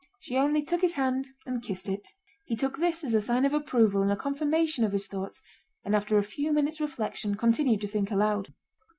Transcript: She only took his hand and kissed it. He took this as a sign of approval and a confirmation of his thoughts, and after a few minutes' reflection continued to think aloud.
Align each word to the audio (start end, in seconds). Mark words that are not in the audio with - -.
She 0.19 0.35
only 0.35 0.63
took 0.63 0.81
his 0.81 0.95
hand 0.95 1.27
and 1.45 1.61
kissed 1.61 1.87
it. 1.87 2.07
He 2.45 2.55
took 2.55 2.79
this 2.79 3.03
as 3.03 3.13
a 3.13 3.21
sign 3.21 3.45
of 3.45 3.53
approval 3.53 4.01
and 4.01 4.11
a 4.11 4.15
confirmation 4.15 4.83
of 4.83 4.93
his 4.93 5.05
thoughts, 5.05 5.43
and 5.85 5.95
after 5.95 6.17
a 6.17 6.23
few 6.23 6.51
minutes' 6.51 6.81
reflection 6.81 7.35
continued 7.35 7.81
to 7.81 7.87
think 7.87 8.09
aloud. 8.09 8.51